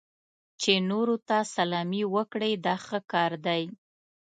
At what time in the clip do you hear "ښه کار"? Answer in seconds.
2.85-3.31